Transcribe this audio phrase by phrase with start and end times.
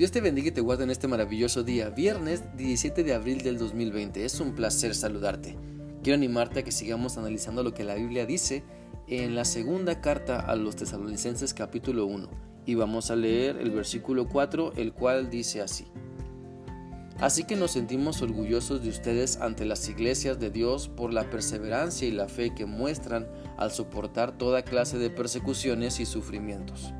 [0.00, 3.58] Dios te bendiga y te guarde en este maravilloso día, viernes 17 de abril del
[3.58, 4.24] 2020.
[4.24, 5.58] Es un placer saludarte.
[6.02, 8.64] Quiero animarte a que sigamos analizando lo que la Biblia dice
[9.08, 12.30] en la segunda carta a los tesalonicenses capítulo 1.
[12.64, 15.86] Y vamos a leer el versículo 4, el cual dice así.
[17.18, 22.08] Así que nos sentimos orgullosos de ustedes ante las iglesias de Dios por la perseverancia
[22.08, 26.94] y la fe que muestran al soportar toda clase de persecuciones y sufrimientos.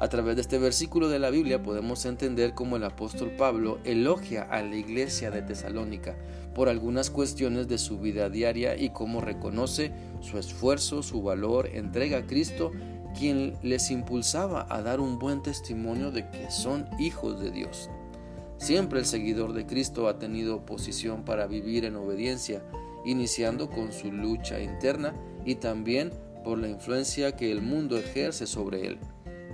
[0.00, 4.44] A través de este versículo de la Biblia podemos entender cómo el apóstol Pablo elogia
[4.44, 6.16] a la iglesia de Tesalónica
[6.54, 12.16] por algunas cuestiones de su vida diaria y cómo reconoce su esfuerzo, su valor, entrega
[12.16, 12.72] a Cristo,
[13.18, 17.90] quien les impulsaba a dar un buen testimonio de que son hijos de Dios.
[18.56, 22.62] Siempre el seguidor de Cristo ha tenido oposición para vivir en obediencia,
[23.04, 26.10] iniciando con su lucha interna y también
[26.42, 28.98] por la influencia que el mundo ejerce sobre él.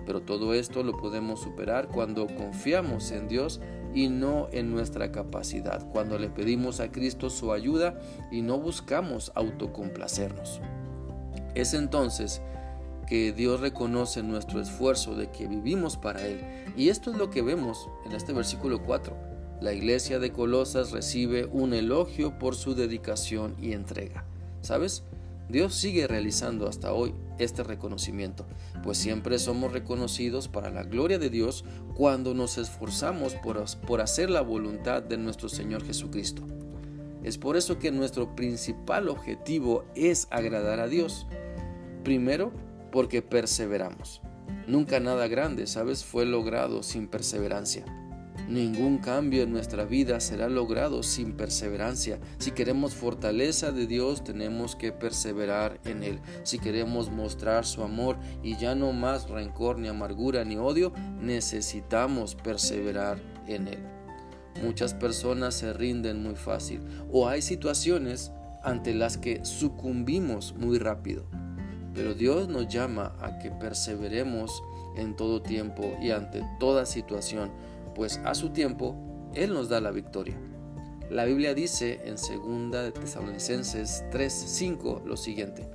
[0.06, 3.60] Pero todo esto lo podemos superar cuando confiamos en Dios
[3.94, 7.98] y no en nuestra capacidad, cuando le pedimos a Cristo su ayuda
[8.30, 10.60] y no buscamos autocomplacernos.
[11.54, 12.40] Es entonces
[13.06, 16.40] que Dios reconoce nuestro esfuerzo de que vivimos para Él.
[16.76, 19.16] Y esto es lo que vemos en este versículo 4.
[19.60, 24.24] La iglesia de Colosas recibe un elogio por su dedicación y entrega.
[24.60, 25.04] ¿Sabes?
[25.48, 28.46] Dios sigue realizando hasta hoy este reconocimiento,
[28.82, 34.30] pues siempre somos reconocidos para la gloria de Dios cuando nos esforzamos por, por, hacer
[34.30, 36.42] la voluntad de nuestro Señor Jesucristo.
[37.22, 41.26] Es por eso que nuestro principal objetivo es agradar a Dios.
[42.04, 42.52] Primero,
[42.92, 44.22] porque perseveramos.
[44.66, 47.84] Nunca nada grande, ¿sabes?, fue logrado sin perseverancia.
[48.48, 52.20] Ningún cambio en nuestra vida será logrado sin perseverancia.
[52.38, 56.20] Si queremos fortaleza de Dios, tenemos que perseverar en Él.
[56.44, 62.36] Si queremos mostrar su amor y ya no más rencor, ni amargura, ni odio, necesitamos
[62.36, 63.78] perseverar en Él.
[64.62, 66.80] Muchas personas se rinden muy fácil
[67.10, 68.32] o hay situaciones
[68.62, 71.24] ante las que sucumbimos muy rápido.
[71.94, 74.62] Pero Dios nos llama a que perseveremos
[74.96, 77.50] en todo tiempo y ante toda situación
[77.96, 78.94] pues a su tiempo
[79.34, 80.38] Él nos da la victoria.
[81.10, 85.68] La Biblia dice en 2 de Tesalonicenses 3:5 lo siguiente: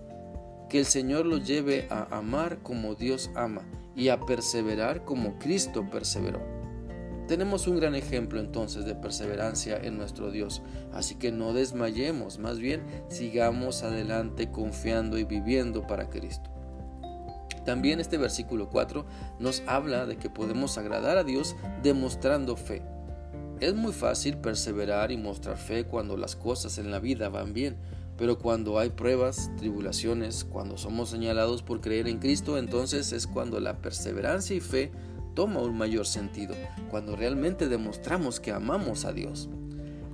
[0.70, 3.64] que el Señor los lleve a amar como Dios ama
[3.96, 6.40] y a perseverar como Cristo perseveró.
[7.28, 10.62] Tenemos un gran ejemplo entonces de perseverancia en nuestro Dios,
[10.94, 16.51] así que no desmayemos, más bien sigamos adelante confiando y viviendo para Cristo.
[17.66, 19.06] También este versículo 4
[19.40, 22.82] nos habla de que podemos agradar a Dios demostrando fe.
[23.60, 27.78] Es muy fácil perseverar y mostrar fe cuando las cosas en la vida van bien,
[28.18, 33.60] pero cuando hay pruebas, tribulaciones, cuando somos señalados por creer en Cristo, entonces es cuando
[33.60, 34.92] la perseverancia y fe
[35.36, 36.56] toma un mayor sentido,
[36.90, 39.50] cuando realmente demostramos que amamos a Dios.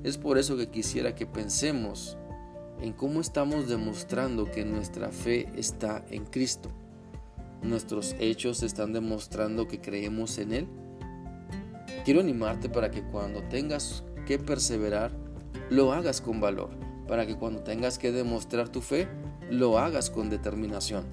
[0.04, 2.18] Es por eso que quisiera que pensemos
[2.82, 6.70] en cómo estamos demostrando que nuestra fe está en Cristo.
[7.62, 10.68] ¿Nuestros hechos están demostrando que creemos en Él?
[12.06, 15.12] Quiero animarte para que cuando tengas que perseverar,
[15.70, 16.70] lo hagas con valor,
[17.08, 19.08] para que cuando tengas que demostrar tu fe,
[19.50, 21.06] lo hagas con determinación.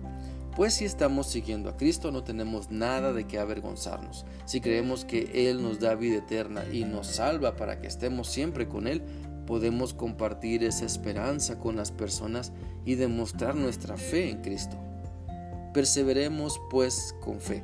[0.55, 4.25] Pues si estamos siguiendo a Cristo no tenemos nada de qué avergonzarnos.
[4.45, 8.69] Si creemos que Él nos da vida eterna y nos salva para que estemos siempre
[8.69, 9.03] con Él,
[9.47, 12.53] podemos compartir esa esperanza con las personas
[12.85, 14.77] y demostrar nuestra fe en Cristo.
[15.75, 17.63] Perseveremos pues con fe.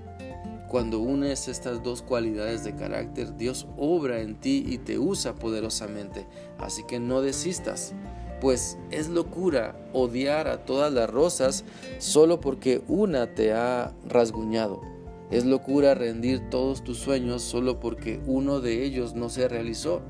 [0.69, 6.27] Cuando unes estas dos cualidades de carácter, Dios obra en ti y te usa poderosamente.
[6.59, 7.95] Así que no desistas,
[8.41, 11.65] pues es locura odiar a todas las rosas
[11.99, 14.81] solo porque una te ha rasguñado.
[15.31, 20.03] Es locura rendir todos tus sueños solo porque uno de ellos no se realizó.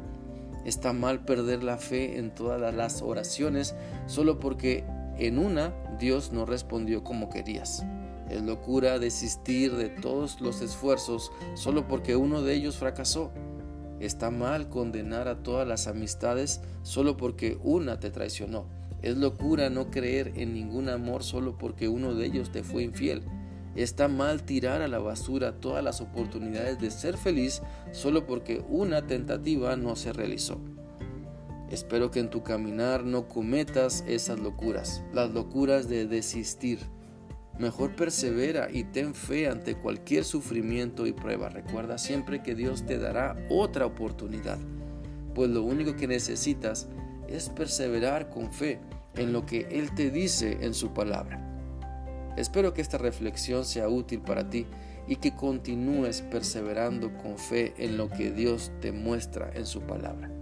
[0.64, 3.74] Está mal perder la fe en todas las oraciones
[4.06, 4.84] solo porque
[5.20, 7.84] en una Dios no respondió como querías.
[8.30, 13.30] Es locura desistir de todos los esfuerzos solo porque uno de ellos fracasó.
[14.00, 18.66] Está mal condenar a todas las amistades solo porque una te traicionó.
[19.03, 23.22] Es locura no creer en ningún amor solo porque uno de ellos te fue infiel.
[23.77, 27.60] Está mal tirar a la basura todas las oportunidades de ser feliz
[27.92, 30.59] solo porque una tentativa no se realizó.
[31.70, 36.80] Espero que en tu caminar no cometas esas locuras, las locuras de desistir.
[37.60, 41.48] Mejor persevera y ten fe ante cualquier sufrimiento y prueba.
[41.48, 44.58] Recuerda siempre que Dios te dará otra oportunidad,
[45.32, 46.88] pues lo único que necesitas
[47.28, 48.80] es perseverar con fe
[49.14, 51.46] en lo que Él te dice en su palabra.
[52.36, 54.66] Espero que esta reflexión sea útil para ti
[55.06, 60.40] y que continúes perseverando con fe en lo que Dios te muestra en su palabra.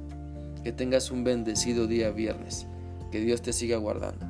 [0.63, 2.67] Que tengas un bendecido día viernes.
[3.11, 4.28] Que Dios te siga guardando.